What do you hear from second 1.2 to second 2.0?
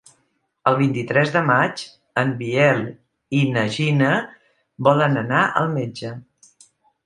de maig